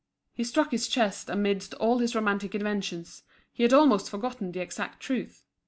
[0.33, 3.21] He struck his chest Amidst all his romantic inventions,
[3.53, 5.45] he had almost forgotten the exact truth.